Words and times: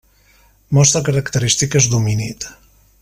Mostra 0.77 1.03
característiques 1.09 1.89
d'homínid. 1.93 2.49